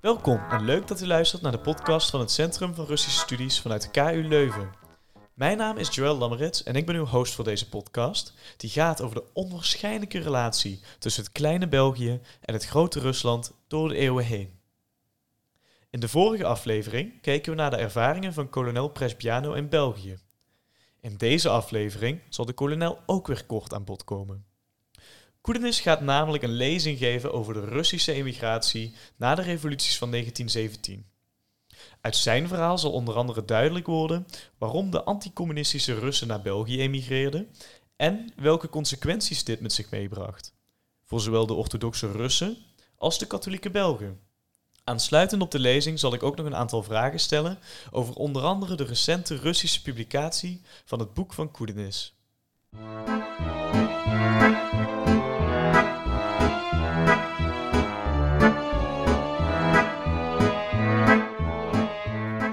[0.00, 3.60] Welkom en leuk dat u luistert naar de podcast van het Centrum van Russische Studies
[3.60, 4.70] vanuit de KU Leuven.
[5.34, 9.00] Mijn naam is Joël Lammerets en ik ben uw host voor deze podcast, die gaat
[9.00, 14.24] over de onwaarschijnlijke relatie tussen het kleine België en het grote Rusland door de eeuwen
[14.24, 14.57] heen.
[15.90, 20.18] In de vorige aflevering keken we naar de ervaringen van kolonel Presbiano in België.
[21.00, 24.44] In deze aflevering zal de kolonel ook weer kort aan bod komen.
[25.40, 31.06] Koedenis gaat namelijk een lezing geven over de Russische emigratie na de revoluties van 1917.
[32.00, 34.26] Uit zijn verhaal zal onder andere duidelijk worden
[34.58, 37.48] waarom de anticommunistische Russen naar België emigreerden
[37.96, 40.54] en welke consequenties dit met zich meebracht.
[41.04, 42.56] Voor zowel de orthodoxe Russen
[42.96, 44.27] als de katholieke Belgen.
[44.88, 47.58] Aansluitend op de lezing zal ik ook nog een aantal vragen stellen
[47.90, 52.14] over onder andere de recente Russische publicatie van het boek van Koedenis.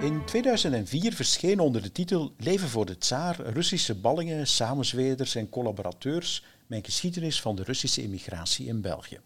[0.02, 6.44] In 2004 verscheen onder de titel Leven voor de Tsaar Russische ballingen, samenzweerders en collaborateurs
[6.68, 9.20] mijn geschiedenis van de Russische immigratie in België.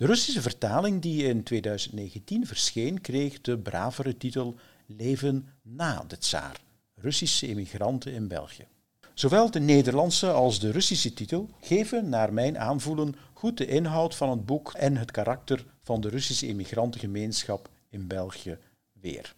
[0.00, 6.60] De Russische vertaling die in 2019 verscheen kreeg de bravere titel Leven na de Tsaar
[6.94, 8.66] Russische immigranten in België.
[9.14, 14.30] Zowel de Nederlandse als de Russische titel geven naar mijn aanvoelen goed de inhoud van
[14.30, 18.58] het boek en het karakter van de Russische immigrantengemeenschap in België
[18.92, 19.34] weer.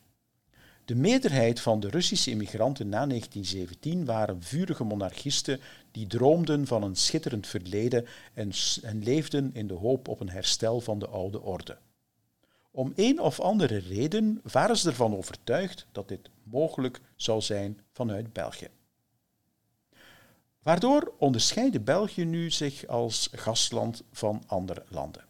[0.85, 5.61] De meerderheid van de Russische immigranten na 1917 waren vurige monarchisten
[5.93, 10.81] die droomden van een schitterend verleden en, en, leefden in de hoop op een herstel
[10.81, 11.79] van de oude orde.
[12.71, 18.33] Om een of andere reden waren ze ervan overtuigd dat dit mogelijk zou zijn vanuit
[18.33, 18.69] België.
[20.63, 25.25] Waardoor onderscheidde België nu zich als gastland van andere landen.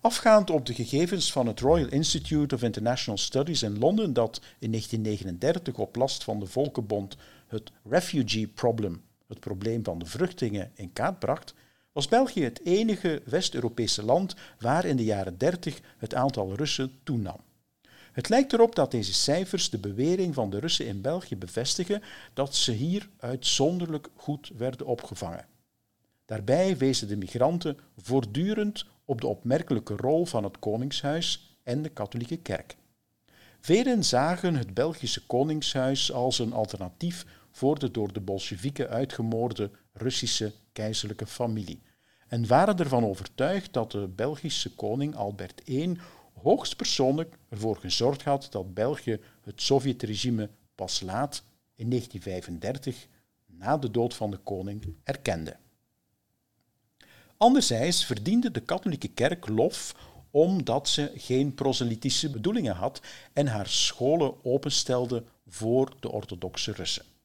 [0.00, 4.70] Afgaand op de gegevens van het Royal Institute of International Studies in Londen, dat in
[4.70, 10.92] 1939 op last van de Volkenbond het refugee problem, het probleem van de vluchtelingen, in
[10.92, 11.54] kaart bracht,
[11.92, 17.40] was België het enige West-Europese land waar in de jaren 30 het aantal Russen toenam.
[18.12, 22.02] Het lijkt erop dat deze cijfers de bewering van de Russen in België bevestigen
[22.34, 25.46] dat ze hier uitzonderlijk goed werden opgevangen.
[26.24, 32.36] Daarbij wezen de migranten voortdurend op de opmerkelijke rol van het Koningshuis en de katholieke
[32.36, 32.76] kerk.
[33.60, 40.52] Velen zagen het Belgische Koningshuis als een alternatief voor de door de Bolsjewieken uitgemoorde Russische
[40.72, 41.82] keizerlijke familie
[42.28, 45.98] en waren ervan overtuigd dat de Belgische koning Albert I
[46.42, 51.42] hoogstpersoonlijk ervoor gezorgd had dat België het Sovjetregime pas laat
[51.74, 53.06] in 1935,
[53.46, 55.56] na de dood van de koning, erkende.
[57.36, 59.94] Anderzijds verdiende de katholieke kerk lof
[60.30, 63.00] omdat ze geen proselytische bedoelingen had
[63.32, 67.15] en haar scholen openstelde voor de orthodoxe Russen.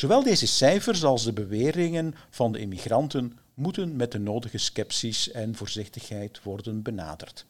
[0.00, 5.54] Zowel deze cijfers als de beweringen van de immigranten moeten met de nodige sceptisch en
[5.54, 7.46] voorzichtigheid worden benaderd.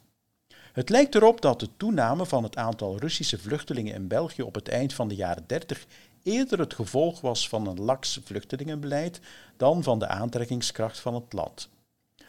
[0.73, 4.69] Het lijkt erop dat de toename van het aantal Russische vluchtelingen in België op het
[4.69, 5.87] eind van de jaren 30
[6.23, 9.21] eerder het gevolg was van een laks vluchtelingenbeleid
[9.57, 11.69] dan van de aantrekkingskracht van het land.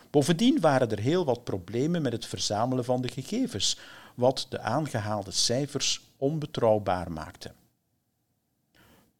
[0.09, 3.77] Bovendien waren er heel wat problemen met het verzamelen van de gegevens,
[4.15, 7.51] wat de aangehaalde cijfers onbetrouwbaar maakte.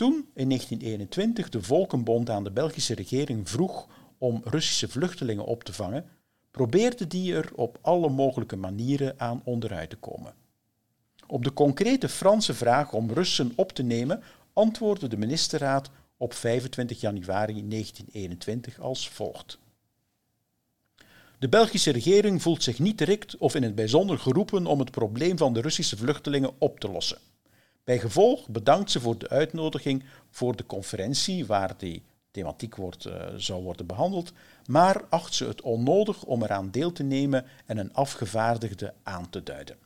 [0.02, 5.74] Toen in 1921 de Volkenbond aan de Belgische regering vroeg om Russische vluchtelingen op te
[5.74, 6.06] vangen,
[6.52, 10.34] probeerde die er op alle mogelijke manieren aan onderuit te komen.
[11.28, 14.24] Op de concrete Franse vraag om Russen op te nemen
[14.54, 19.60] antwoordde de ministerraad op 25 januari 1921 als volgt.
[21.40, 25.38] De Belgische regering voelt zich niet direct of in het bijzonder geroepen om het probleem
[25.38, 27.18] van de Russische vluchtelingen op te lossen.
[27.92, 33.28] Bij gevolg bedankt ze voor de uitnodiging voor de conferentie waar die thematiek wordt, uh,
[33.36, 34.32] zou worden behandeld,
[34.66, 39.44] maar acht ze het onnodig om eraan deel te nemen en een afgevaardigde aan te
[39.44, 39.78] duiden.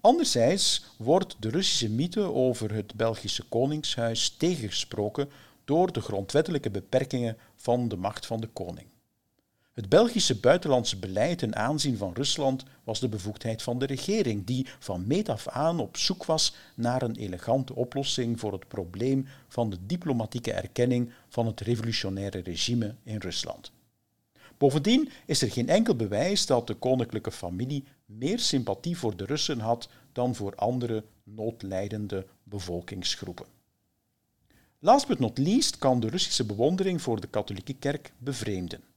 [0.00, 5.30] Anderzijds wordt de Russische mythe over het Belgische koningshuis tegengesproken
[5.64, 8.89] door de grondwettelijke beperkingen van de macht van de koning.
[9.80, 14.66] Het Belgische buitenlandse beleid ten aanzien van Rusland was de bevoegdheid van de regering, die
[14.78, 19.70] van meet af aan op zoek was naar een elegante oplossing voor het probleem van
[19.70, 23.72] de diplomatieke erkenning van het revolutionaire regime in Rusland.
[24.58, 29.60] Bovendien is er geen enkel bewijs dat de koninklijke familie meer sympathie voor de Russen
[29.60, 33.46] had dan voor andere noodlijdende bevolkingsgroepen.
[34.78, 38.89] Last but not least kan de Russische bewondering voor de katholieke kerk bevreemden.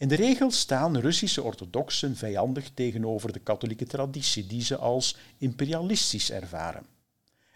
[0.00, 6.30] In de regel staan Russische orthodoxen vijandig tegenover de katholieke traditie, die ze als imperialistisch
[6.30, 6.86] ervaren.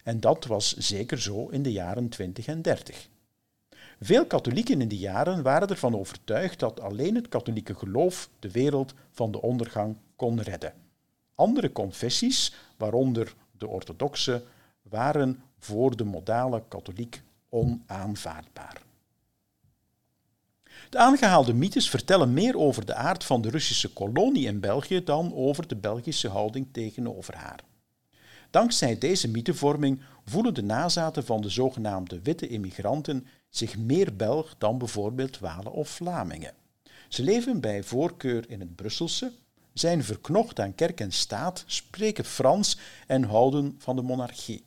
[0.03, 3.09] En dat was zeker zo in de jaren 20 en 30.
[4.01, 8.95] Veel katholieken in die jaren waren ervan overtuigd dat alleen het katholieke geloof de wereld
[9.11, 10.73] van de ondergang kon redden.
[11.35, 14.43] Andere confessies, waaronder de orthodoxe,
[14.83, 18.84] waren voor de modale katholiek onaanvaardbaar.
[20.95, 25.35] De aangehaalde mythes vertellen meer over de aard van de Russische kolonie in België dan
[25.35, 27.61] over de Belgische houding tegenover haar.
[28.51, 34.79] Dankzij deze mythevorming voelen de nazaten van de zogenaamde witte immigranten zich meer Belg dan
[34.79, 36.55] bijvoorbeeld Walen of Vlamingen.
[37.09, 39.33] Ze leven bij voorkeur in het Brusselse,
[39.73, 44.65] zijn verknocht aan kerk en staat, spreken Frans en houden van de monarchie.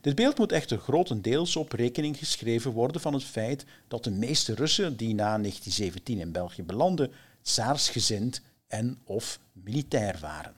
[0.00, 4.54] Dit beeld moet echter grotendeels op rekening geschreven worden van het feit dat de meeste
[4.54, 7.12] Russen die na 1917 in België belanden,
[7.42, 10.54] tsaarsgezind en of militair waren.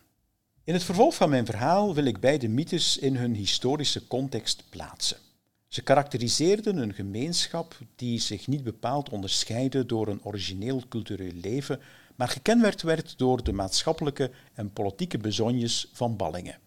[0.65, 5.17] In het vervolg van mijn verhaal wil ik beide mythes in hun historische context plaatsen.
[5.69, 11.81] Ze karakteriseerden een gemeenschap die zich niet bepaald onderscheidde door een origineel cultureel leven,
[12.17, 16.59] maar gekenmerkt werd door de maatschappelijke en politieke bezonjes van ballingen.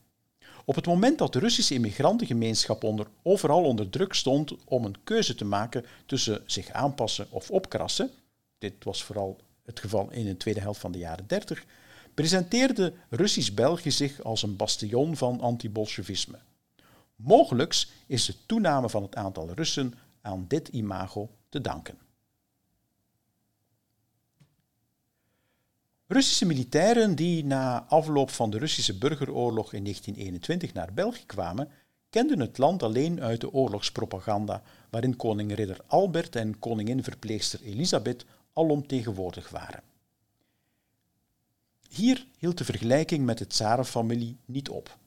[0.65, 5.35] Op het moment dat de Russische immigrantengemeenschap onder, overal onder druk stond om een keuze
[5.35, 8.11] te maken tussen zich aanpassen of opkrassen,
[8.57, 11.65] dit was vooral het geval in de tweede helft van de jaren 30,
[12.13, 16.39] presenteerde Russisch-België zich als een bastion van anti-Bolsjewisme.
[17.15, 21.97] Mogelijks is de toename van het aantal Russen aan dit imago te danken.
[26.07, 31.69] Russische militairen die na afloop van de Russische burgeroorlog in 1921 naar België kwamen,
[32.09, 38.25] kenden het land alleen uit de oorlogspropaganda, waarin koning ridder Albert en koningin verpleegster Elisabeth
[38.53, 39.83] alom tegenwoordig waren.
[41.89, 44.97] Hier hield de vergelijking met de tsarenfamilie niet op.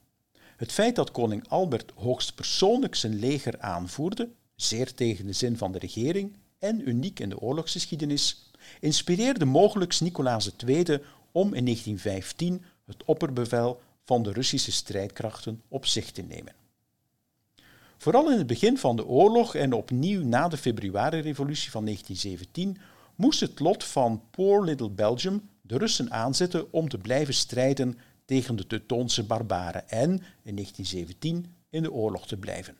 [0.55, 5.79] Het feit dat koning Albert hoogstpersoonlijk zijn leger aanvoerde, zeer tegen de zin van de
[5.79, 8.46] regering en uniek in de oorlogsgeschiedenis,
[8.79, 10.83] inspireerde mogelijk Nicolaas II
[11.31, 16.53] om in 1915 het opperbevel van de Russische strijdkrachten op zich te nemen.
[17.97, 22.77] Vooral in het begin van de oorlog en opnieuw na de februari-revolutie van 1917
[23.15, 28.55] moest het lot van Poor Little Belgium de Russen aanzetten om te blijven strijden tegen
[28.55, 30.09] de Teutoonse barbaren en
[30.43, 32.75] in 1917 in de oorlog te blijven.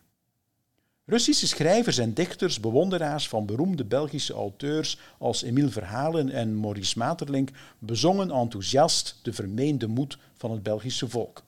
[1.10, 7.50] Russische schrijvers en dichters, bewonderaars van beroemde Belgische auteurs als Emile Verhalen en Maurice Maeterlinck,
[7.80, 11.44] bezongen enthousiast de vermeende moed van het Belgische volk.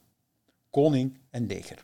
[0.70, 1.84] Koning en leger.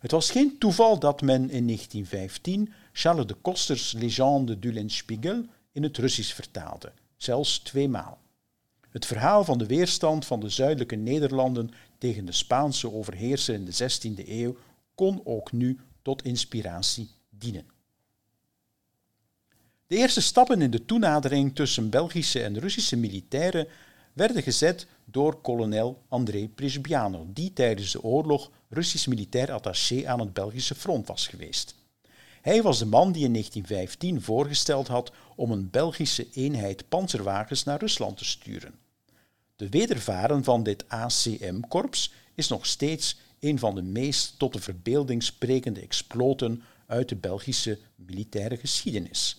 [0.00, 5.82] Het was geen toeval dat men in 1915 Charles de Kosters Legende du Lenspiegel in
[5.82, 8.18] het Russisch vertaalde, zelfs tweemaal.
[8.90, 13.72] Het verhaal van de weerstand van de zuidelijke Nederlanden tegen de Spaanse overheerser in de
[13.72, 14.56] 16e eeuw
[14.94, 17.66] kon ook nu tot inspiratie dienen.
[19.86, 23.68] De eerste stappen in de toenadering tussen Belgische en Russische militairen
[24.12, 30.32] werden gezet door kolonel André Prisbiano, die tijdens de oorlog Russisch militair attaché aan het
[30.32, 31.74] Belgische front was geweest.
[32.40, 37.80] Hij was de man die in 1915 voorgesteld had om een Belgische eenheid panzerwagens naar
[37.80, 38.74] Rusland te sturen.
[39.56, 45.22] De wedervaren van dit ACM-korps is nog steeds een van de meest tot de verbeelding
[45.22, 49.38] sprekende exploten uit de Belgische militaire geschiedenis.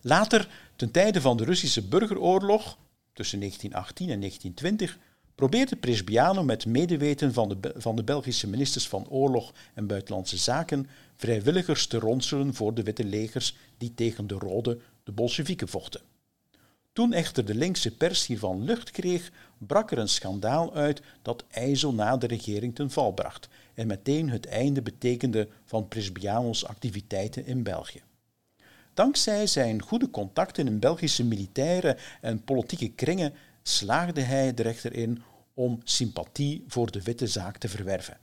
[0.00, 2.78] Later, ten tijde van de Russische burgeroorlog,
[3.12, 4.98] tussen 1918 en 1920,
[5.34, 10.86] probeerde Presbiano met medeweten van de, van de Belgische ministers van Oorlog en Buitenlandse Zaken
[11.16, 16.00] vrijwilligers te ronselen voor de witte legers die tegen de rode, de Bolsjewieken, vochten.
[16.92, 21.94] Toen echter de linkse pers hiervan lucht kreeg, brak er een schandaal uit dat IJssel
[21.94, 27.62] na de regering ten val bracht en meteen het einde betekende van Presbianos activiteiten in
[27.62, 28.02] België.
[28.94, 35.22] Dankzij zijn goede contacten in Belgische militaire en politieke kringen slaagde hij er echter in
[35.54, 38.18] om sympathie voor de witte zaak te verwerven.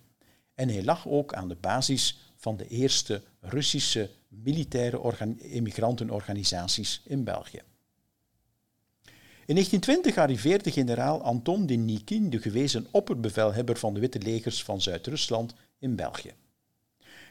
[0.55, 7.61] En hij lag ook aan de basis van de eerste Russische militaire immigrantenorganisaties in België.
[9.49, 15.53] In 1920 arriveerde generaal Anton Denikin, de gewezen opperbevelhebber van de witte legers van Zuid-Rusland,
[15.79, 16.31] in België.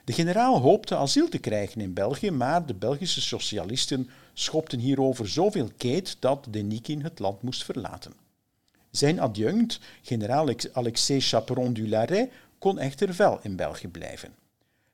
[0.05, 5.71] De generaal hoopte asiel te krijgen in België, maar de Belgische socialisten schopten hierover zoveel
[5.77, 8.13] keet dat Denikin het land moest verlaten.
[8.91, 14.35] Zijn adjunct, generaal Alexei Chaperon du Larret, kon echter wel in België blijven.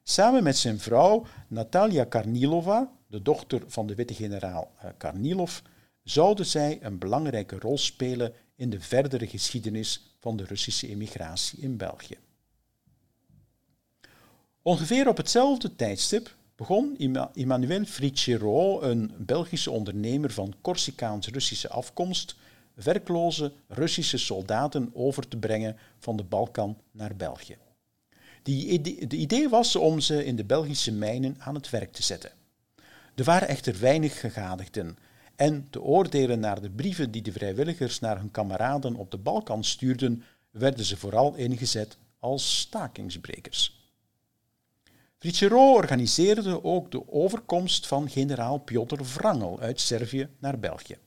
[0.02, 5.60] Samen met zijn vrouw Natalia Karnilova, de dochter van de witte generaal eh, Karnilov,
[6.04, 11.76] zouden zij een belangrijke rol spelen in de verdere geschiedenis van de Russische emigratie in
[11.76, 12.18] België.
[14.62, 16.96] Ongeveer op hetzelfde tijdstip begon
[17.34, 22.36] Emmanuel Fricero, een Belgische ondernemer van Corsicaans-Russische afkomst,
[22.74, 27.56] werkloze Russische soldaten over te brengen van de Balkan naar België.
[28.42, 32.30] De idee was om ze in de Belgische mijnen aan het werk te zetten.
[33.14, 34.96] Er waren echter weinig gegadigden
[35.36, 39.64] en te oordelen naar de brieven die de vrijwilligers naar hun kameraden op de Balkan
[39.64, 43.82] stuurden, werden ze vooral ingezet als stakingsbrekers.
[45.18, 50.98] Fricero organiseerde ook de overkomst van generaal Piotr Wrangel uit Servië naar België.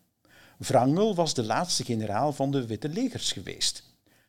[0.58, 3.84] Wrangel was de laatste generaal van de Witte Legers geweest.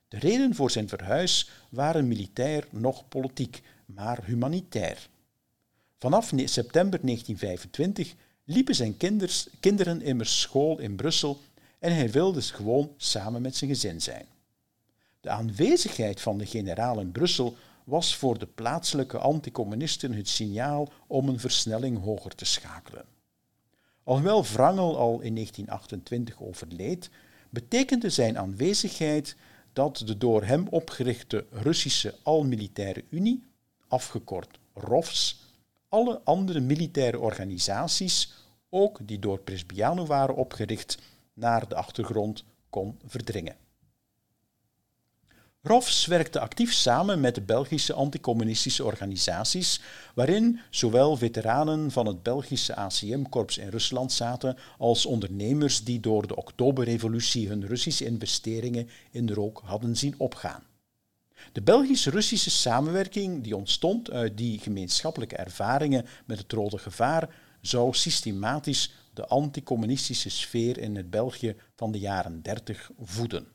[0.08, 5.08] De reden voor zijn verhuis waren militair nog politiek, maar humanitair.
[5.98, 8.14] Vanaf september 1925
[8.48, 8.96] liepen zijn
[9.60, 11.40] kinderen immers school in Brussel
[11.78, 14.26] en hij wilde gewoon samen met zijn gezin zijn.
[15.20, 21.28] De aanwezigheid van de generaal in Brussel was voor de plaatselijke anticommunisten het signaal om
[21.28, 23.04] een versnelling hoger te schakelen.
[24.04, 27.10] Alhoewel Wrangel al in 1928 overleed,
[27.50, 29.36] betekende zijn aanwezigheid
[29.72, 33.44] dat de door hem opgerichte Russische Almilitaire Unie,
[33.88, 35.47] afgekort ROVS,
[35.88, 38.32] alle andere militaire organisaties,
[38.70, 40.98] ook die door Presbiano waren opgericht,
[41.34, 43.56] naar de achtergrond kon verdringen.
[45.62, 49.80] ROFS werkte actief samen met de Belgische anticommunistische organisaties,
[50.14, 56.36] waarin zowel veteranen van het Belgische ACM-korps in Rusland zaten als ondernemers die door de
[56.36, 60.67] Oktoberrevolutie hun Russische investeringen in rook hadden zien opgaan.
[61.52, 68.92] De Belgisch-Russische samenwerking die ontstond uit die gemeenschappelijke ervaringen met het rode gevaar zou systematisch
[69.14, 73.46] de anticommunistische sfeer in het België van de jaren 30 voeden.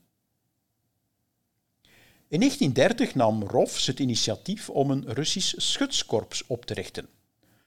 [2.28, 7.08] In 1930 nam Rofs het initiatief om een Russisch schutskorps op te richten.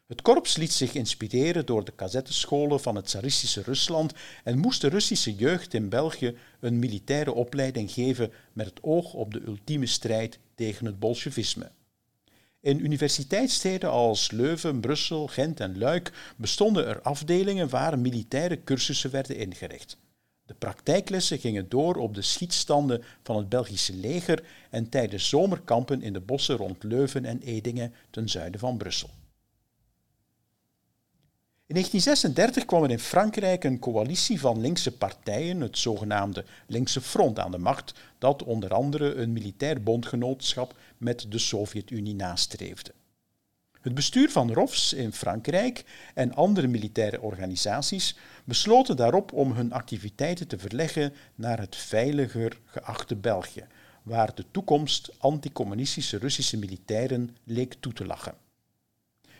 [0.07, 4.87] Het korps liet zich inspireren door de kazettescholen van het tsaristische Rusland en moest de
[4.87, 10.39] Russische jeugd in België een militaire opleiding geven met het oog op de ultieme strijd
[10.55, 11.71] tegen het bolsjevisme.
[12.59, 19.37] In universiteitssteden als Leuven, Brussel, Gent en Luik bestonden er afdelingen waar militaire cursussen werden
[19.37, 19.97] ingericht.
[20.45, 26.13] De praktijklessen gingen door op de schietstanden van het Belgische leger en tijdens zomerkampen in
[26.13, 29.09] de bossen rond Leuven en Edingen ten zuiden van Brussel.
[31.67, 37.39] In 1936 kwam er in Frankrijk een coalitie van linkse partijen, het zogenaamde Linkse Front,
[37.39, 42.93] aan de macht, dat onder andere een militair bondgenootschap met de Sovjet-Unie nastreefde.
[43.81, 45.83] Het bestuur van ROFS in Frankrijk
[46.13, 53.15] en andere militaire organisaties besloten daarop om hun activiteiten te verleggen naar het veiliger geachte
[53.15, 53.67] België,
[54.03, 58.46] waar de toekomst anticommunistische Russische militairen leek toe te lachen.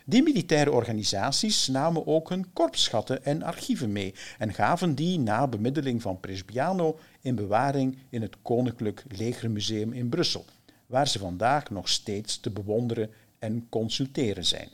[0.09, 6.01] Die militaire organisaties namen ook hun korpsschatten en archieven mee en gaven die na bemiddeling
[6.01, 10.45] van Presbiano in bewaring in het Koninklijk Legermuseum in Brussel,
[10.85, 14.69] waar ze vandaag nog steeds te bewonderen en consulteren zijn.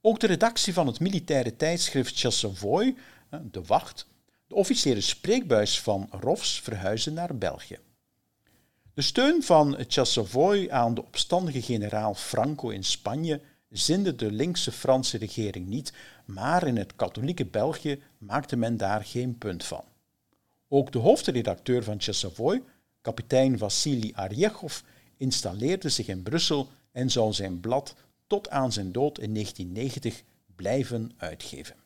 [0.00, 2.94] Ook de redactie van het militaire tijdschrift Chassavoy,
[3.50, 4.06] de Wacht,
[4.46, 7.78] de officiële spreekbuis van Rofs verhuizen naar België.
[9.00, 13.40] De steun van Chassavoy aan de opstandige generaal Franco in Spanje
[13.70, 15.92] zinde de linkse Franse regering niet,
[16.24, 19.84] maar in het katholieke België maakte men daar geen punt van.
[20.68, 22.62] Ook de hoofdredacteur van Chassavoy,
[23.00, 24.80] kapitein Vassili Arjechov,
[25.16, 27.94] installeerde zich in Brussel en zou zijn blad
[28.26, 30.22] tot aan zijn dood in 1990
[30.56, 31.76] blijven uitgeven.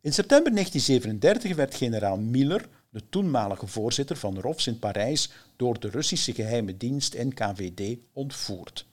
[0.00, 5.88] In september 1937 werd generaal Miller, de toenmalige voorzitter van ROFS in Parijs, door de
[5.88, 8.86] Russische geheime dienst NKVD ontvoerd.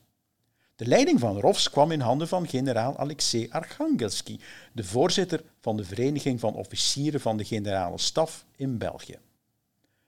[0.75, 4.39] De leiding van ROFS kwam in handen van generaal Alexei Archangelsky,
[4.73, 9.19] de voorzitter van de Vereniging van Officieren van de Generale Staf in België.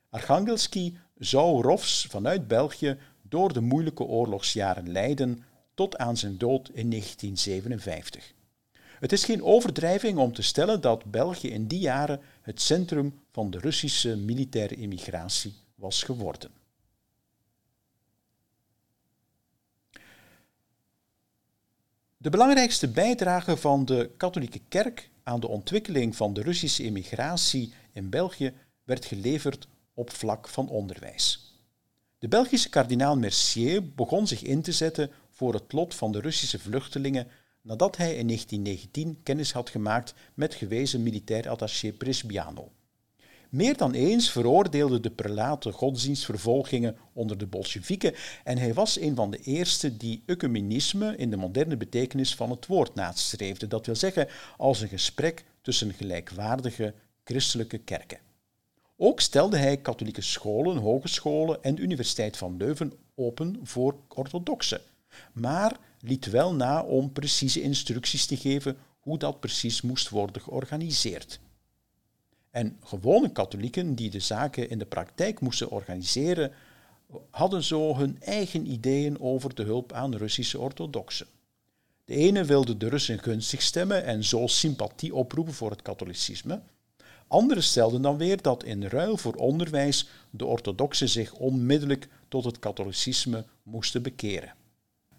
[0.09, 5.43] Archangelsky zou ROFS vanuit België door de moeilijke oorlogsjaren leiden
[5.73, 8.33] tot aan zijn dood in 1957.
[8.99, 13.49] Het is geen overdrijving om te stellen dat België in die jaren het centrum van
[13.49, 16.51] de Russische militaire immigratie was geworden.
[22.17, 28.09] De belangrijkste bijdrage van de katholieke kerk aan de ontwikkeling van de Russische immigratie in
[28.09, 28.53] België
[28.83, 31.53] werd geleverd op vlak van onderwijs.
[32.17, 36.59] De Belgische kardinaal Mercier begon zich in te zetten voor het lot van de Russische
[36.59, 37.27] vluchtelingen
[37.69, 42.71] nadat hij in 1919 kennis had gemaakt met gewezen militair attaché Bresciano.
[43.49, 49.31] Meer dan eens veroordeelde de prelaat godsdienstvervolgingen onder de Bolsjewieken en hij was een van
[49.31, 54.27] de eerste die ecumenisme in de moderne betekenis van het woord nastreefde, dat wil zeggen
[54.57, 58.19] als een gesprek tussen gelijkwaardige christelijke kerken.
[58.97, 64.81] Ook stelde hij katholieke scholen, hogescholen en de Universiteit van Leuven open voor orthodoxen,
[65.33, 71.39] maar liet wel na om precieze instructies te geven hoe dat precies moest worden georganiseerd.
[72.51, 76.51] En gewone katholieken die de zaken in de praktijk moesten organiseren,
[77.29, 81.27] hadden zo hun eigen ideeën over de hulp aan Russische orthodoxen.
[82.05, 86.61] De ene wilde de Russen gunstig stemmen en zo sympathie oproepen voor het katholicisme.
[87.27, 92.59] Anderen stelden dan weer dat in ruil voor onderwijs de orthodoxen zich onmiddellijk tot het
[92.59, 94.53] katholicisme moesten bekeren.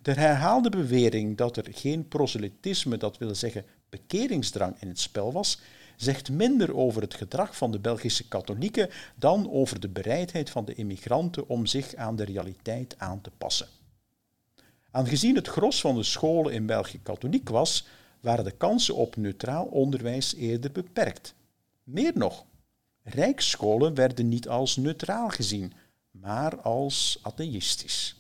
[0.02, 5.60] De herhaalde bewering dat er geen proselytisme, dat wil zeggen bekeringsdrang, in het spel was,
[5.96, 10.74] zegt minder over het gedrag van de Belgische katholieken dan over de bereidheid van de
[10.74, 13.68] immigranten om zich aan de realiteit aan te passen.
[14.90, 17.86] Aangezien het gros van de scholen in België katholiek was,
[18.20, 21.34] waren de kansen op neutraal onderwijs eerder beperkt.
[21.84, 22.44] Meer nog,
[23.02, 25.72] rijksscholen werden niet als neutraal gezien,
[26.10, 28.19] maar als atheïstisch.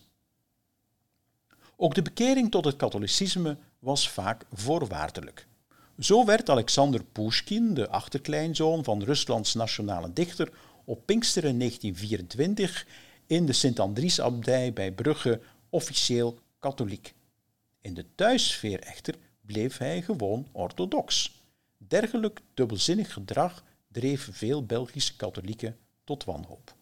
[1.82, 5.46] Ook de bekering tot het katholicisme was vaak voorwaardelijk.
[5.98, 10.52] Zo werd Alexander Pushkin, de achterkleinzoon van Ruslands nationale dichter,
[10.84, 12.86] op Pinksteren 1924
[13.26, 17.14] in de Sint-Andriesabdij bij Brugge officieel katholiek.
[17.80, 21.34] In de thuissfeer echter bleef hij gewoon orthodox.
[21.78, 26.74] Dergelijk dubbelzinnig gedrag dreef veel Belgische katholieken tot wanhoop.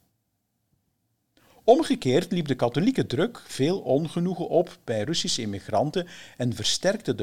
[1.68, 7.14] Omgekeerd liep de katholieke druk veel ongenoegen op bij Russische immigranten en versterkte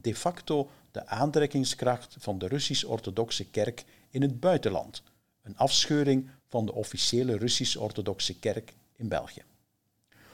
[0.00, 5.02] de facto de aantrekkingskracht van de Russisch-orthodoxe kerk in het buitenland,
[5.42, 9.42] een afscheuring van de officiële Russisch-orthodoxe kerk in België.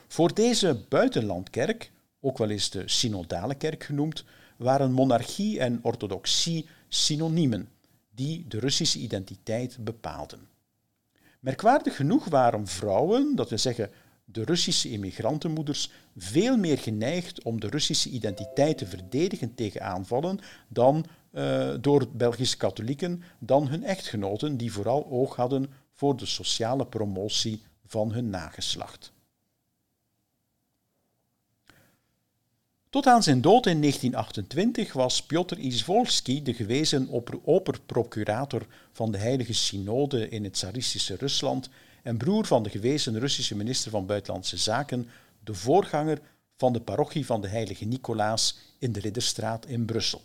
[0.07, 4.23] Voor deze buitenlandkerk, ook wel eens de synodale kerk genoemd,
[4.57, 7.69] waren monarchie en orthodoxie synoniemen
[8.15, 10.54] die de Russische identiteit bepaalden.
[11.45, 13.89] Merkwaardig genoeg waren vrouwen, dat wil zeggen
[14.25, 21.05] de Russische immigrantenmoeders, veel meer geneigd om de Russische identiteit te verdedigen tegen aanvallen dan
[21.31, 27.63] uh, door Belgische katholieken dan hun echtgenoten, die vooral oog hadden voor de sociale promotie
[27.85, 29.11] van hun nageslacht.
[32.95, 37.09] Tot aan zijn dood in 1928 was Piotr Izvolsky de gewezen
[37.43, 41.69] operprocurator van de Heilige Synode in het Tsaristische Rusland
[42.03, 45.09] en broer van de gewezen Russische minister van Buitenlandse Zaken,
[45.43, 46.21] de voorganger
[46.57, 50.21] van de parochie van de Heilige Nicolaas in de Ridderstraat in Brussel.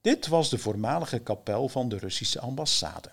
[0.00, 3.12] Dit was de voormalige kapel van de Russische ambassade.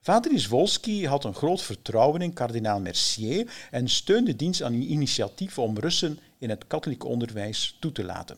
[0.00, 5.78] Vader Izvolsky had een groot vertrouwen in kardinaal Mercier en steunde diens aan initiatieven om
[5.78, 8.36] Russen in het katholiek onderwijs toe te laten.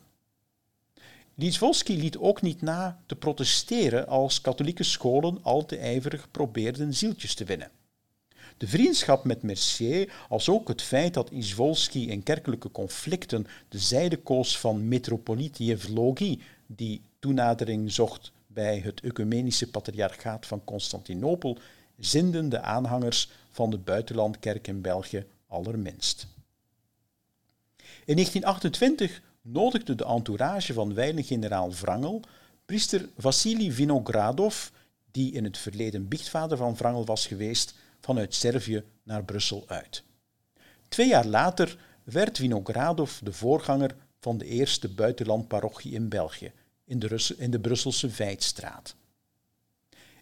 [1.37, 7.35] Izvolsky liet ook niet na te protesteren als katholieke scholen al te ijverig probeerden zieltjes
[7.35, 7.71] te winnen.
[8.57, 14.17] De vriendschap met Mercier, als ook het feit dat Izvolsky in kerkelijke conflicten de zijde
[14.17, 21.59] koos van metropoliet Jevlogi, die toenadering zocht bij het ecumenische patriarchaat van Constantinopel,
[21.99, 26.27] zinden de aanhangers van de buitenlandkerk in België allerminst.
[28.13, 32.23] In 1928 nodigde de entourage van wijlen-generaal Wrangel
[32.65, 34.69] priester Vassili Vinogradov,
[35.11, 40.03] die in het verleden biechtvader van Wrangel was geweest, vanuit Servië naar Brussel uit.
[40.89, 46.53] Twee jaar later werd Vinogradov de voorganger van de eerste buitenlandparochie in België,
[46.85, 48.95] in de, in de Brusselse Veitstraat.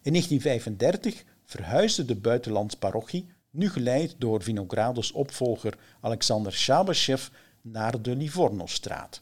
[0.01, 7.27] In 1935 verhuisde de buitenlandparochie, nu geleid door Vinogradovs opvolger Alexander Shabashev,
[7.61, 9.21] naar de Livornostraat.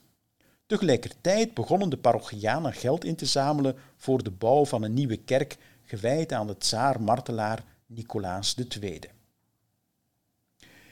[0.66, 5.58] Tegelijkertijd begonnen de parochianen geld in te zamelen voor de bouw van een nieuwe kerk
[5.84, 9.00] gewijd aan de tsaar-martelaar Nicolaas II.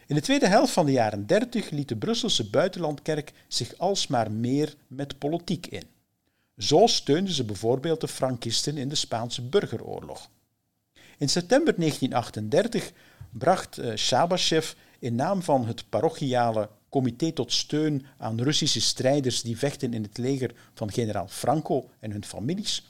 [0.08, 4.76] In de tweede helft van de jaren 30 liet de Brusselse buitenlandkerk zich alsmaar meer
[4.88, 5.84] met politiek in.
[6.58, 10.30] Zo steunden ze bijvoorbeeld de Frankisten in de Spaanse burgeroorlog.
[11.18, 12.92] In september 1938
[13.30, 19.58] bracht uh, Shabashev in naam van het parochiale comité tot steun aan Russische strijders die
[19.58, 22.84] vechten in het leger van generaal Franco en hun families,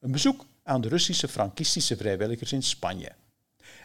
[0.00, 3.12] een bezoek aan de Russische Frankistische vrijwilligers in Spanje.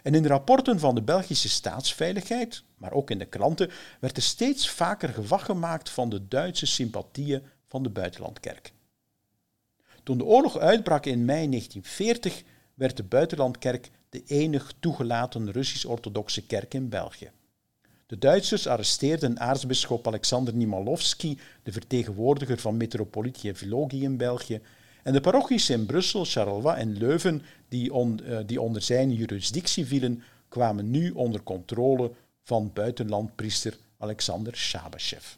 [0.02, 4.22] En in de rapporten van de Belgische staatsveiligheid, maar ook in de kranten, werd er
[4.22, 8.72] steeds vaker gewacht gemaakt van de Duitse sympathieën van de buitenlandkerk.
[10.02, 12.42] Toen de oorlog uitbrak in mei 1940,
[12.74, 17.30] werd de buitenlandkerk de enig toegelaten Russisch-orthodoxe kerk in België.
[18.08, 24.60] De Duitsers arresteerden aartsbisschop Alexander Nimalowski, de vertegenwoordiger van metropolitie Vlogi in België,
[25.02, 30.22] en de parochies in Brussel, Charleroi en Leuven, die, eh, die onder zijn jurisdictie vielen,
[30.48, 32.10] kwamen nu onder controle
[32.42, 35.34] van buitenlandpriester Alexander Shabashev.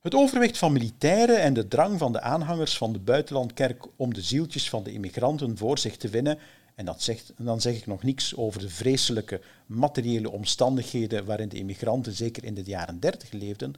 [0.00, 4.22] Het overwicht van militairen en de drang van de aanhangers van de buitenlandkerk om de
[4.22, 6.38] zieltjes van de immigranten voor zich te winnen,
[6.74, 11.56] en dat zegt, dan zeg ik nog niets over de vreselijke materiële omstandigheden waarin de
[11.56, 13.74] immigranten zeker in de jaren dertig leefden,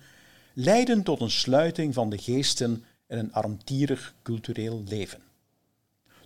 [0.52, 5.22] leiden tot een sluiting van de geesten en een armtierig cultureel leven.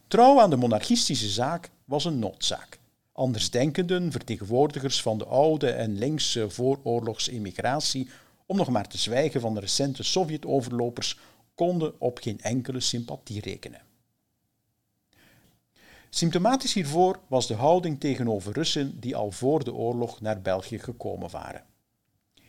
[0.08, 2.78] Trouw aan de monarchistische zaak was een noodzaak.
[3.12, 8.08] Andersdenkenden, vertegenwoordigers van de oude en linkse vooroorlogsimmigratie,
[8.46, 11.18] om nog maar te zwijgen van de recente Sovjet-overlopers,
[11.54, 13.87] konden op geen enkele sympathie rekenen.
[16.10, 21.30] Symptomatisch hiervoor was de houding tegenover Russen die al voor de oorlog naar België gekomen
[21.30, 21.64] waren.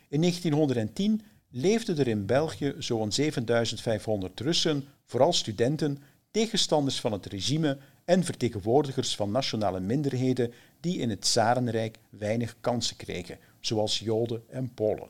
[0.09, 5.97] In 1910 leefden er in België zo'n 7500 Russen, vooral studenten,
[6.31, 12.95] tegenstanders van het regime en vertegenwoordigers van nationale minderheden die in het Zarenrijk weinig kansen
[12.95, 15.07] kregen, zoals Joden en Polen.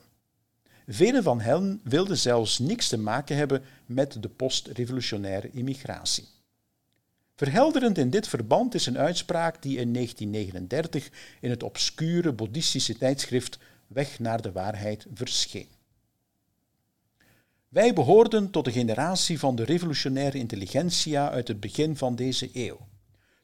[0.88, 6.26] Velen van hen wilden zelfs niks te maken hebben met de postrevolutionaire immigratie.
[7.40, 11.10] Verhelderend in dit verband is een uitspraak die in 1939
[11.42, 15.68] in het obscure boeddhistische tijdschrift Weg naar de waarheid verscheen.
[17.70, 22.88] Wij behoorden tot de generatie van de revolutionaire intelligentsia uit het begin van deze eeuw.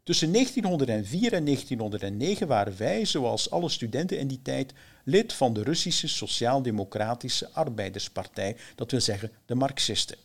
[0.04, 5.64] Tussen 1904 en 1909 waren wij, zoals alle studenten in die tijd, lid van de
[5.64, 10.25] Russische Sociaal-Democratische Arbeiderspartij, dat wil zeggen de Marxisten.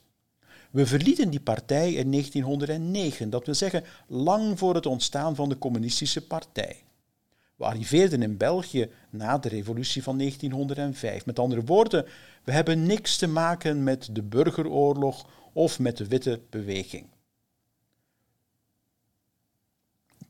[0.70, 5.58] We verlieten die partij in 1909, dat wil zeggen lang voor het ontstaan van de
[5.58, 6.82] Communistische Partij.
[7.56, 11.26] We arriveerden in België na de revolutie van 1905.
[11.26, 12.06] Met andere woorden,
[12.44, 17.06] we hebben niks te maken met de burgeroorlog of met de witte beweging.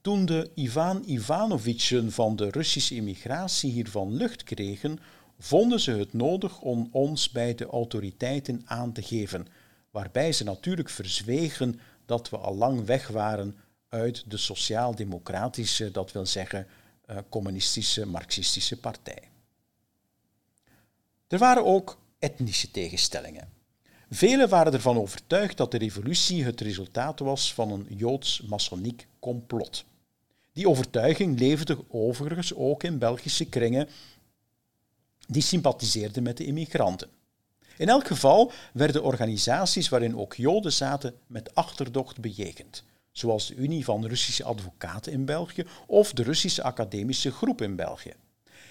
[0.01, 4.99] Toen de Ivan Ivanovitchen van de Russische immigratie hiervan lucht kregen,
[5.39, 9.47] vonden ze het nodig om ons bij de autoriteiten aan te geven,
[9.91, 13.57] waarbij ze natuurlijk verzwegen dat we al lang weg waren
[13.89, 16.67] uit de sociaal-democratische, dat wil zeggen
[17.11, 19.23] uh, communistische, marxistische partij.
[21.29, 23.49] Er waren ook etnische tegenstellingen.
[24.11, 29.85] Velen waren ervan overtuigd dat de revolutie het resultaat was van een joods-maçoniek complot.
[30.53, 33.89] Die overtuiging leefde overigens ook in Belgische kringen
[35.27, 37.09] die sympathiseerden met de immigranten.
[37.81, 43.85] In elk geval werden organisaties waarin ook Joden zaten met achterdocht bejegend, zoals de Unie
[43.85, 48.13] van Russische Advocaten in België of de Russische Academische Groep in België.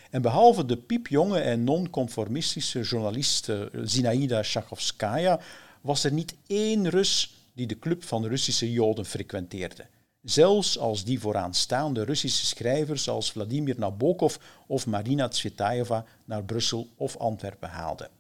[0.10, 5.40] En behalve de piepjonge en non-conformistische journaliste Zinaida Shachovskaya
[5.82, 9.86] was er niet één Rus die de club van Russische Joden frequenteerde.
[10.24, 14.36] Zelfs als die vooraanstaande Russische schrijvers als Vladimir Nabokov
[14.68, 18.19] of Marina Tsvetaeva naar Brussel of Antwerpen haalden.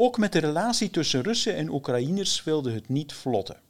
[0.00, 3.60] Ook met de relatie tussen Russen en Oekraïners wilde het niet vlotten.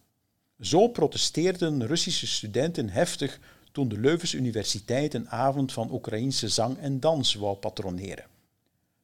[0.60, 3.40] Zo protesteerden Russische studenten heftig
[3.72, 8.24] toen de Leuvense Universiteit een avond van Oekraïnse zang en dans wou patroneren.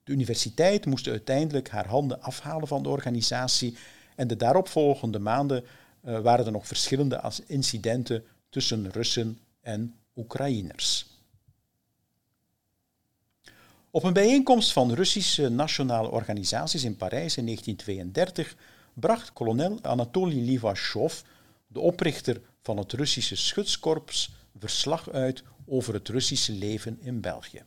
[0.02, 3.76] De universiteit moest uiteindelijk haar handen afhalen van de organisatie
[4.16, 5.64] en de daaropvolgende maanden
[6.04, 11.13] uh, waren er nog verschillende incidenten tussen Russen en Oekraïners.
[13.94, 18.56] Op een bijeenkomst van Russische nationale organisaties in Parijs in 1932
[18.94, 21.20] bracht kolonel Anatoly Livashov,
[21.66, 27.62] de oprichter van het Russische schutskorps, verslag uit over het Russische leven in België.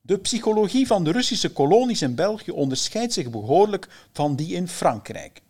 [0.00, 5.42] De psychologie van de Russische kolonies in België onderscheidt zich behoorlijk van die in Frankrijk.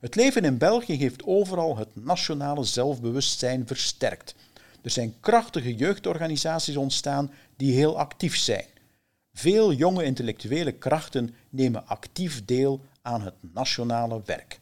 [0.00, 4.34] Het leven in België heeft overal het nationale zelfbewustzijn versterkt.
[4.84, 8.66] Er zijn krachtige jeugdorganisaties ontstaan die heel actief zijn.
[9.32, 14.60] Veel jonge intellectuele krachten nemen actief deel aan het nationale werk.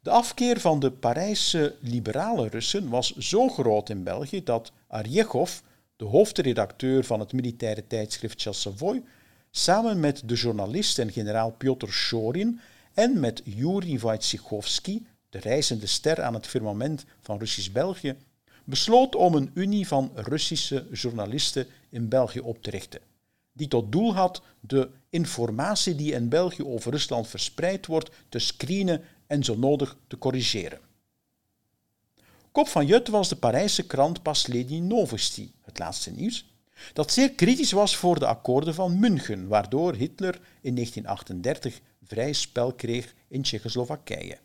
[0.00, 5.58] De afkeer van de Parijse liberale Russen was zo groot in België dat Arjechov,
[5.96, 9.02] de hoofdredacteur van het militaire tijdschrift Chassavoy,
[9.50, 12.60] samen met de journalist en generaal Piotr Shorin
[12.94, 18.16] en met Yuri Wojciechowski, de reizende ster aan het firmament van Russisch-België,
[18.64, 23.00] besloot om een unie van Russische journalisten in België op te richten,
[23.52, 29.02] die tot doel had de informatie die in België over Rusland verspreid wordt te screenen
[29.26, 30.78] en zo nodig te corrigeren.
[32.52, 36.46] Kop van Jut was de Parijse krant Pasledi Novosti, het laatste nieuws,
[36.92, 42.72] dat zeer kritisch was voor de akkoorden van München, waardoor Hitler in 1938 vrij spel
[42.72, 44.38] kreeg in Tsjechoslowakije.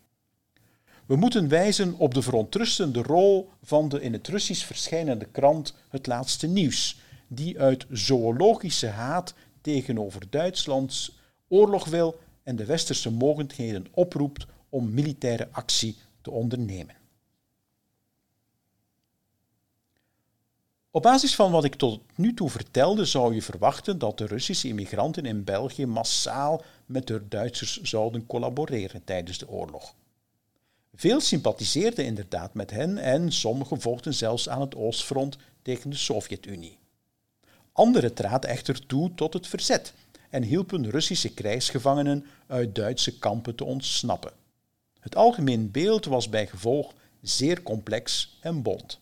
[1.12, 6.08] We moeten wijzen op de verontrustende rol van de in het Russisch verschijnende krant Het
[6.08, 14.45] Laatste Nieuws, die uit zoologische haat tegenover Duitslands oorlog wil en de westerse mogendheden oproept
[14.69, 16.95] om militaire actie te ondernemen.
[20.91, 24.67] Op basis van wat ik tot nu toe vertelde, zou je verwachten dat de Russische
[24.67, 29.95] immigranten in België massaal met de Duitsers zouden collaboreren tijdens de oorlog.
[30.93, 36.80] Veel sympathiseerden inderdaad met hen en sommigen vochten zelfs aan het Oostfront tegen de Sovjet-Unie.
[37.71, 39.93] Anderen traden echter toe tot het verzet
[40.30, 44.32] en hielpen Russische krijgsgevangenen uit Duitse kampen te ontsnappen.
[44.99, 48.99] Het algemeen beeld was bij gevolg zeer complex en bont.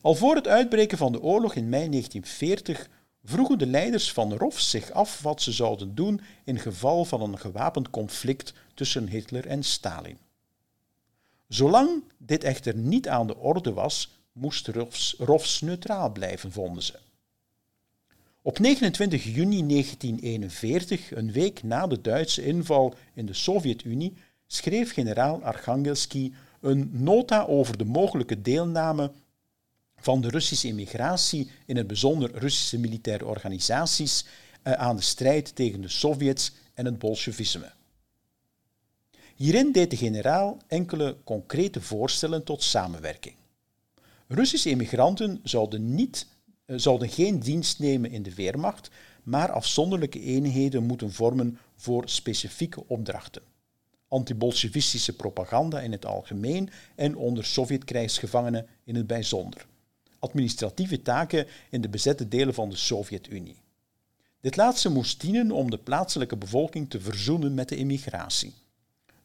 [0.00, 2.88] Al voor het uitbreken van de oorlog in mei 1940
[3.24, 7.38] vroegen de leiders van ROF zich af wat ze zouden doen in geval van een
[7.38, 10.18] gewapend conflict tussen Hitler en Stalin.
[11.48, 16.98] Zolang dit echter niet aan de orde was, moest ROFS, ROFS neutraal blijven, vonden ze.
[18.42, 25.42] Op 29 juni 1941, een week na de Duitse inval in de Sovjet-Unie, schreef generaal
[25.42, 29.12] Archangelski een nota over de mogelijke deelname
[29.96, 34.24] van de Russische immigratie, in het bijzonder Russische militaire organisaties,
[34.62, 37.76] eh, aan de strijd tegen de Sovjets en het Bolsjewisme.
[39.38, 43.34] Hierin deed de generaal enkele concrete voorstellen tot samenwerking.
[44.26, 46.26] Russische immigranten zouden, niet,
[46.64, 48.90] eh, zouden geen dienst nemen in de Weermacht,
[49.22, 53.42] maar afzonderlijke eenheden moeten vormen voor specifieke opdrachten.
[54.08, 59.66] Antibolsjewistische propaganda in het algemeen en onder Sovjetkrijgsgevangenen in het bijzonder
[60.18, 63.60] administratieve taken in de bezette delen van de Sovjet-Unie.
[64.40, 68.54] Dit laatste moest dienen om de plaatselijke bevolking te verzoenen met de immigratie.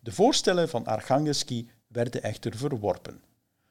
[0.03, 3.21] De voorstellen van Archangelski werden echter verworpen.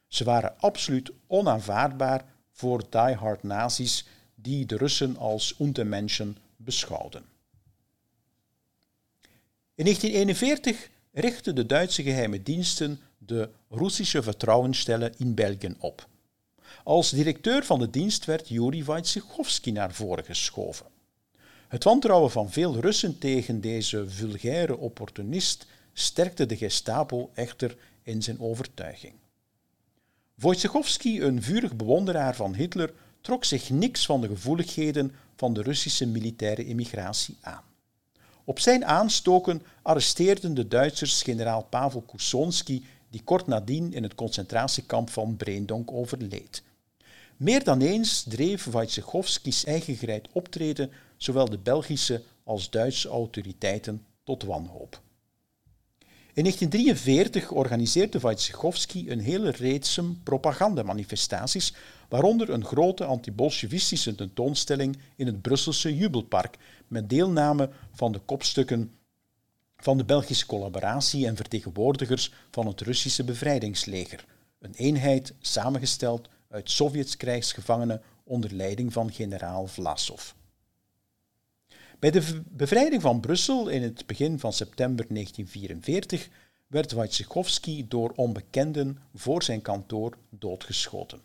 [0.07, 7.23] Ze waren absoluut onaanvaardbaar voor diehard nazi's die de Russen als Untermenschen beschouwden.
[9.75, 16.07] In 1941 richtten de Duitse geheime diensten de Russische Vertrouwenstellen in België op.
[16.83, 20.85] Als directeur van de dienst werd Yuri Wojciechowski naar voren geschoven.
[21.67, 28.39] Het wantrouwen van veel Russen tegen deze vulgaire opportunist sterkte de Gestapo echter in zijn
[28.39, 29.13] overtuiging.
[30.35, 36.07] Wojciechowski, een vurig bewonderaar van Hitler, trok zich niks van de gevoeligheden van de Russische
[36.07, 37.63] militaire immigratie aan.
[38.43, 45.09] Op zijn aanstoken arresteerden de Duitsers generaal Pavel Kusonski, die kort nadien in het concentratiekamp
[45.09, 46.63] van Breendonk overleed.
[47.37, 55.01] Meer dan eens dreef Wojciechowski's eigen optreden zowel de Belgische als Duitse autoriteiten tot wanhoop.
[56.35, 61.73] In 1943 organiseerde Wojciechowski een hele reeks propagandamanifestaties,
[62.09, 68.91] waaronder een grote anti-bolsjewistische tentoonstelling in het Brusselse Jubelpark, met deelname van de kopstukken
[69.77, 74.25] van de Belgische collaboratie en vertegenwoordigers van het Russische bevrijdingsleger,
[74.59, 80.31] een eenheid samengesteld uit Sovjets krijgsgevangenen onder leiding van generaal Vlasov.
[82.03, 86.29] Bij de bevrijding van Brussel in het begin van september 1944
[86.67, 91.21] werd Wojciechowski door onbekenden voor zijn kantoor doodgeschoten.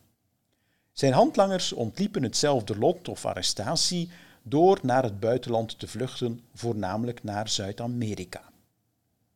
[0.92, 4.10] Zijn handlangers ontliepen hetzelfde lot of arrestatie
[4.42, 8.42] door naar het buitenland te vluchten, voornamelijk naar Zuid-Amerika.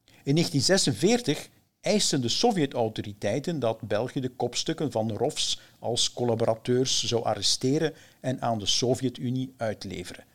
[0.04, 1.48] In 1946
[1.80, 8.58] eisten de Sovjet-autoriteiten dat België de kopstukken van ROFs als collaborateurs zou arresteren en aan
[8.58, 10.30] de Sovjet-Unie uitleveren.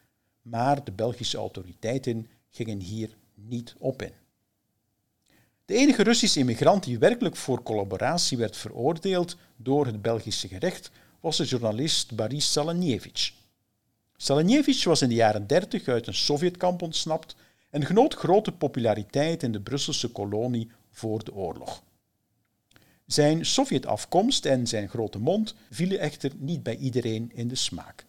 [0.49, 4.11] Maar de Belgische autoriteiten gingen hier niet op in.
[5.65, 11.37] De enige Russische immigrant die werkelijk voor collaboratie werd veroordeeld door het Belgische gerecht was
[11.37, 13.33] de journalist Boris Salanjevich.
[14.15, 17.35] Salanjevich was in de jaren 30 uit een Sovjetkamp ontsnapt
[17.69, 21.83] en genoot grote populariteit in de Brusselse kolonie voor de oorlog.
[23.05, 28.06] Zijn Sovjet-afkomst en zijn grote mond vielen echter niet bij iedereen in de smaak.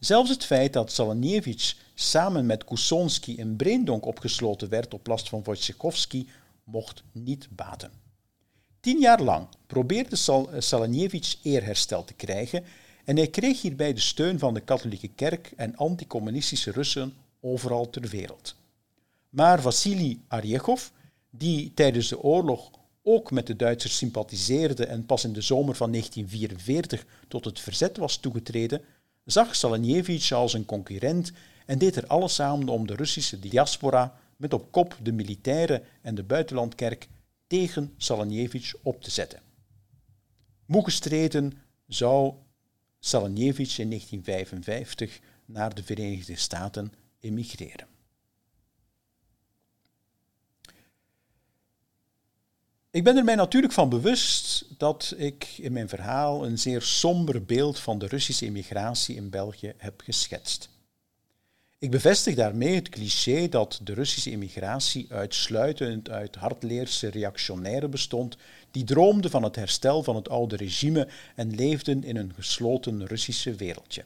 [0.00, 5.42] Zelfs het feit dat Salanjevich samen met Kusonsky in Breendonk opgesloten werd op last van
[5.42, 6.28] Wojciechowski
[6.64, 7.90] mocht niet baten.
[8.80, 12.64] Tien jaar lang probeerde Sal Salanjevich eerherstel te krijgen
[13.04, 18.08] en hij kreeg hierbij de steun van de katholieke kerk en anticommunistische Russen overal ter
[18.08, 18.54] wereld.
[19.28, 20.88] Maar Vassili Arjechov,
[21.30, 22.70] die tijdens de oorlog
[23.02, 27.96] ook met de Duitsers sympathiseerde en pas in de zomer van 1944 tot het verzet
[27.96, 28.80] was toegetreden,
[29.24, 31.32] zag Salanjevich als een concurrent
[31.66, 36.14] en deed er alles aan om de Russische diaspora met op kop de militaire en
[36.14, 37.08] de buitenlandkerk
[37.46, 39.42] tegen Salanjevich op te zetten.
[40.66, 41.52] Moe gestreden
[41.86, 42.34] zou
[42.98, 47.89] Salanjevich in 1955 naar de Verenigde Staten emigreren.
[52.92, 57.44] Ik ben er mij natuurlijk van bewust dat ik in mijn verhaal een zeer somber
[57.44, 60.68] beeld van de Russische immigratie in België heb geschetst.
[61.78, 68.36] Ik bevestig daarmee het cliché dat de Russische immigratie uitsluitend uit hardleerse reactionairen bestond,
[68.70, 73.54] die droomden van het herstel van het oude regime en leefden in een gesloten Russische
[73.54, 74.04] wereldje.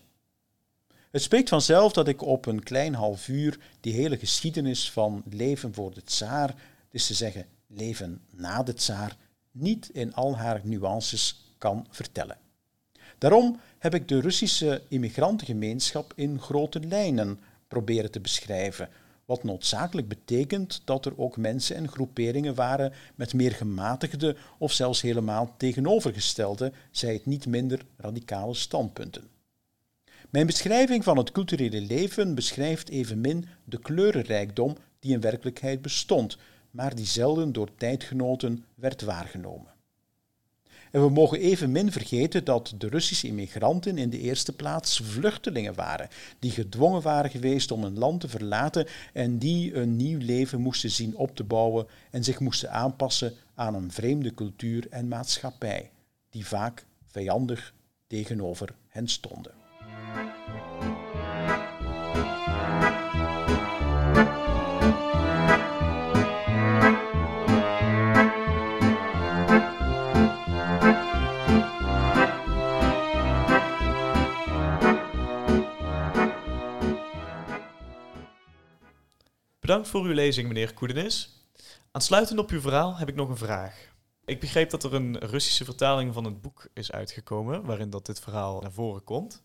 [1.11, 5.75] Het spreekt vanzelf dat ik op een klein half uur die hele geschiedenis van leven
[5.75, 6.55] voor de tsaar,
[6.91, 9.17] dus te zeggen leven na de tsaar,
[9.51, 12.39] niet in al haar nuances kan vertellen.
[13.19, 18.89] Daarom heb ik de Russische immigrantengemeenschap in grote lijnen proberen te beschrijven,
[19.25, 25.01] wat noodzakelijk betekent dat er ook mensen en groeperingen waren met meer gematigde of zelfs
[25.01, 29.29] helemaal tegenovergestelde, zij het niet minder radicale standpunten.
[30.31, 36.39] Mijn beschrijving van het culturele leven beschrijft evenmin de kleurenrijkdom die in werkelijkheid bestond,
[36.75, 39.73] maar die zelden door tijdgenoten werd waargenomen.
[40.91, 46.09] En we mogen evenmin vergeten dat de Russische immigranten in de eerste plaats vluchtelingen waren,
[46.39, 50.91] die gedwongen waren geweest om een land te verlaten en die een nieuw leven moesten
[50.91, 55.91] zien op te bouwen en zich moesten aanpassen aan een vreemde cultuur en maatschappij,
[56.31, 57.75] die vaak vijandig
[58.07, 59.64] tegenover hen stonden.
[79.65, 81.45] Bedankt voor uw lezing, meneer Koedenis.
[81.91, 83.93] Aansluitend op uw verhaal heb ik nog een vraag.
[84.25, 88.21] Ik begreep dat er een Russische vertaling van het boek is uitgekomen, waarin dat dit
[88.21, 89.43] verhaal naar voren komt.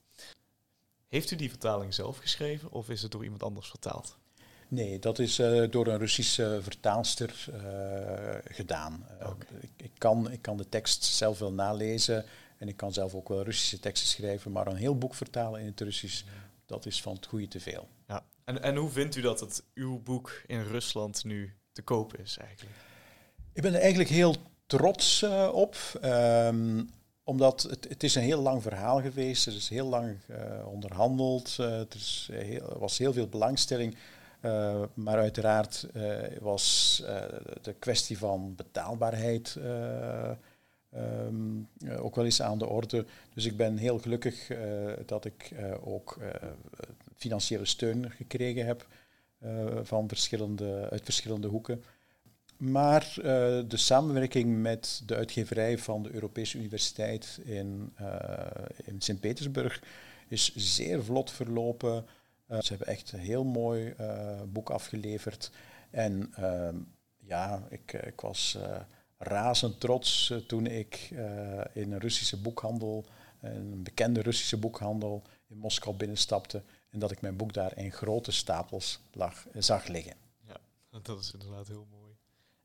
[1.08, 4.17] Heeft u die vertaling zelf geschreven of is het door iemand anders vertaald?
[4.67, 9.05] Nee, dat is uh, door een Russische vertaalster uh, gedaan.
[9.21, 9.29] Uh,
[9.60, 12.25] ik, ik, kan, ik kan de tekst zelf wel nalezen
[12.58, 15.65] en ik kan zelf ook wel Russische teksten schrijven, maar een heel boek vertalen in
[15.65, 16.23] het Russisch,
[16.65, 17.89] dat is van het goede te veel.
[18.08, 18.23] Ja.
[18.50, 22.38] En, en hoe vindt u dat het uw boek in Rusland nu te koop is
[22.38, 22.78] eigenlijk?
[23.54, 24.36] Ik ben er eigenlijk heel
[24.66, 25.76] trots uh, op.
[26.04, 26.90] Um,
[27.24, 29.48] omdat het, het is een heel lang verhaal geweest.
[29.48, 31.58] Er is heel lang uh, onderhandeld.
[31.60, 33.96] Uh, er is heel, was heel veel belangstelling.
[34.94, 35.88] maar uiteraard
[36.40, 36.98] was
[37.62, 39.58] de kwestie van betaalbaarheid
[40.96, 41.68] um,
[42.00, 43.06] ook wel eens aan de orde.
[43.34, 44.52] Dus ik ben heel gelukkig
[45.06, 45.52] dat ik
[45.84, 46.18] ook
[47.19, 48.88] financiële steun gekregen heb
[49.43, 51.84] uh, van verschillende, uit verschillende hoeken.
[52.58, 53.23] Maar uh,
[53.67, 58.45] de samenwerking met de uitgeverij van de Europese Universiteit in, uh,
[58.84, 59.84] in Sint-Petersburg
[60.27, 62.05] is zeer vlot verlopen.
[62.47, 63.95] ze hebben echt een heel mooi
[64.45, 65.51] boek afgeleverd.
[65.89, 66.75] En ehm,
[67.17, 68.58] ja, ik, ik was
[69.17, 71.10] razend trots toen ik
[71.73, 73.05] in een Russische boekhandel,
[73.41, 78.32] een bekende Russische boekhandel in Moskou binnenstapte en dat ik mijn boek daar in grote
[78.32, 80.15] stapels lag, zag liggen.
[80.47, 80.58] Ja,
[81.02, 82.13] dat is inderdaad heel mooi.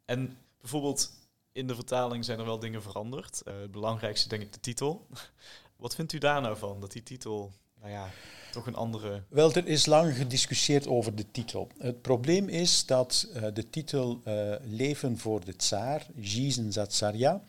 [0.04, 1.12] En bijvoorbeeld
[1.52, 3.42] in de vertaling zijn er wel dingen veranderd.
[3.44, 5.06] Uh, het belangrijkste denk ik de titel.
[5.76, 8.11] Wat vindt u daar nou van, dat die titel, nou ja,
[8.53, 9.22] toch een andere...
[9.28, 11.68] Wel, er is lang gediscussieerd over de titel.
[11.78, 17.42] Het probleem is dat uh, de titel uh, Leven voor de Tsaar, Jizen za Tsarja,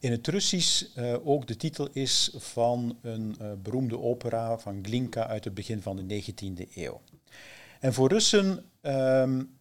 [0.00, 5.26] in het Russisch uh, ook de titel is van een uh, beroemde opera van Glinka
[5.26, 7.00] uit het begin van de 19e eeuw.
[7.80, 9.58] En voor Russen um,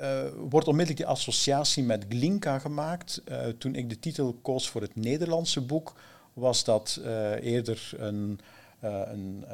[0.00, 3.22] uh, wordt onmiddellijk die associatie met Glinka gemaakt.
[3.58, 6.00] toen ik de titel koos voor het Nederlandse boek,
[6.32, 7.00] was dat
[7.40, 8.40] eerder een,
[8.80, 9.44] een,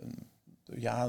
[0.00, 0.14] een,
[0.64, 1.04] ja,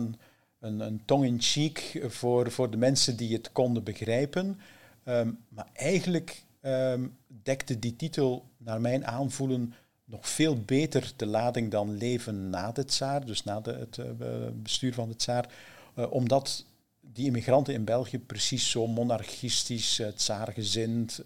[0.60, 4.60] een, een tong-in-cheek voor, voor de mensen die het konden begrijpen.
[5.04, 9.74] Ehm, maar eigenlijk um, dekte die titel, naar mijn aanvoelen,
[10.05, 14.05] nog veel beter de lading dan Leven na de tsaar, dus na de, het uh,
[14.53, 15.49] bestuur van de tsaar,
[15.95, 16.66] uh, omdat
[16.99, 21.24] die immigranten in België precies zo monarchistisch, uh, tsaargezind,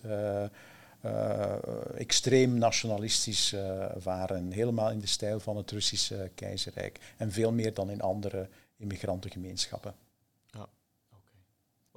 [1.96, 3.56] extreem nationalistisch
[4.04, 4.52] waren.
[4.52, 7.00] Helemaal in de stijl van het Russische keizerrijk.
[7.18, 10.07] En veel meer dan in andere immigrantengemeenschappen.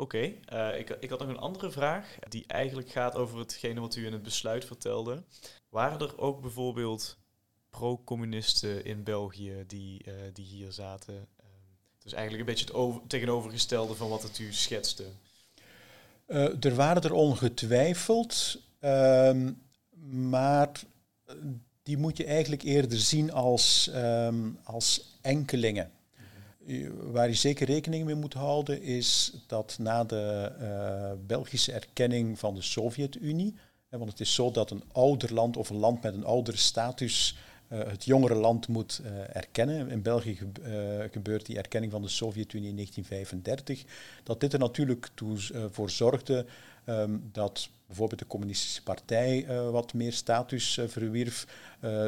[0.00, 0.34] Oké.
[0.46, 0.78] Okay.
[0.78, 4.12] ik, ik had nog een andere vraag die eigenlijk gaat over hetgene wat u in
[4.12, 5.22] het besluit vertelde.
[5.68, 7.18] Waren er ook bijvoorbeeld
[7.70, 11.14] pro-communisten in België die, uh, die hier zaten?
[11.14, 11.46] Uh,
[11.98, 15.04] dus eigenlijk een beetje het over, tegenovergestelde van wat u schetste.
[16.60, 19.52] Er waren er ongetwijfeld, ehm,
[20.30, 20.80] maar
[21.82, 25.90] die moet je eigenlijk eerder zien als, um, als enkelingen.
[27.00, 30.52] Waar je zeker rekening mee moet houden is dat na de
[31.26, 33.54] Belgische erkenning van de Sovjet-Unie,
[33.88, 37.36] want het is zo dat een ouder land of een land met een oudere status
[37.72, 39.90] uh, het jongere land moet uh, erkennen.
[39.90, 43.84] In België ge gebeurt die erkenning van de Sovjet-Unie in 1935.
[44.22, 45.38] Dat dit er natuurlijk toe,
[45.70, 46.46] voor zorgde
[46.90, 51.46] um, dat bijvoorbeeld de Communistische Partij wat meer status verwierf.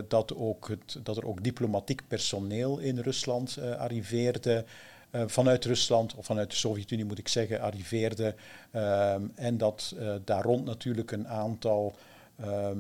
[0.09, 4.65] dat, ook het, dat er ook diplomatiek personeel in Rusland arriveerde.
[5.13, 8.35] Uh, vanuit Rusland, of vanuit de Sovjet-Unie moet ik zeggen, arriveerde.
[8.73, 11.95] Um, en dat uh, daar rond natuurlijk een aantal
[12.41, 12.71] uh,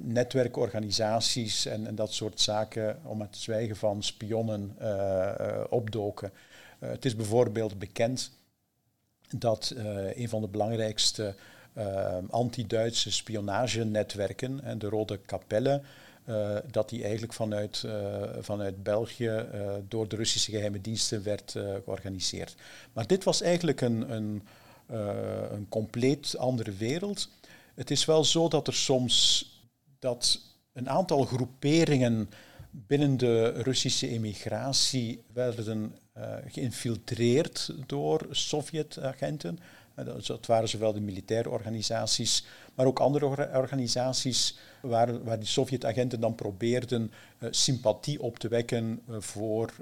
[0.00, 4.76] netwerkorganisaties en, en, dat soort zaken, om het zwijgen van spionnen,
[5.70, 6.32] opdoken.
[6.78, 8.30] het is bijvoorbeeld bekend
[9.30, 9.74] dat
[10.14, 11.34] een van de belangrijkste
[11.74, 15.82] ehm, anti-Duitse spionagenetwerken, en de Rode Kapelle,
[16.28, 17.84] uh, dat die eigenlijk vanuit,
[18.40, 19.46] vanuit België
[19.88, 21.50] door de Russische geheime diensten werd
[21.84, 22.54] georganiseerd.
[22.92, 24.42] Maar dit was eigenlijk een, een,
[25.50, 27.28] een compleet andere wereld.
[27.74, 29.44] Het is wel zo dat er soms
[29.98, 30.40] dat
[30.72, 32.30] een aantal groeperingen
[32.70, 35.94] binnen de Russische emigratie werden
[36.46, 39.58] geïnfiltreerd door Sovjet-agenten.
[40.26, 42.44] Dat waren zowel de militaire organisaties,
[42.74, 49.02] maar ook andere organisaties waar, waar die Sovjet-agenten dan probeerden uh, sympathie op te wekken
[49.08, 49.74] voor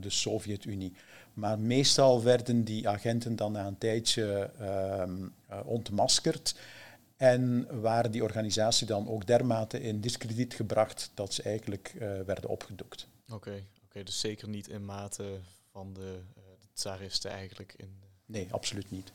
[0.00, 0.92] de Sovjet-Unie.
[1.34, 5.28] Maar meestal werden die agenten dan na een tijdje ehm,
[5.64, 6.54] ontmaskerd.
[7.16, 11.94] En waren die organisatie dan ook dermate in discrediet gebracht dat ze eigenlijk
[12.26, 13.06] werden opgedoekt.
[13.32, 15.40] Oké, okay, dus zeker niet in mate
[15.72, 17.74] van de, de tsaristen eigenlijk?
[17.76, 18.02] In
[18.32, 19.12] Nee, absoluut niet.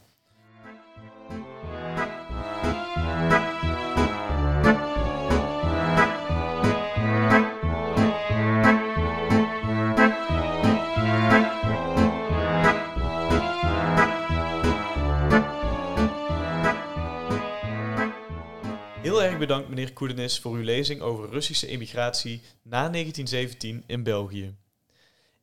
[19.01, 24.55] Heel erg bedankt meneer Koedenis voor uw lezing over Russische emigratie na 1917 in België.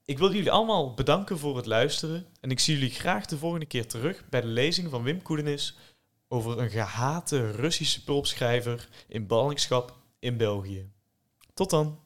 [0.06, 3.66] Ik wil jullie allemaal bedanken voor het luisteren en ik zie jullie graag de volgende
[3.66, 5.76] keer terug bij de lezing van Wim Koedenis
[6.28, 10.90] over een gehate Russische pulpschrijver in ballingschap in België.
[11.54, 11.98] Tot dan!